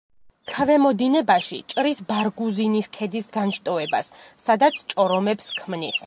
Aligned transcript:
ქვემო 0.51 0.91
დინებაში 1.01 1.57
ჭრის 1.73 1.99
ბარგუზინის 2.11 2.89
ქედის 2.97 3.27
განშტოებას, 3.35 4.09
სადაც 4.47 4.81
ჭორომებს 4.95 5.51
ქმნის. 5.61 5.99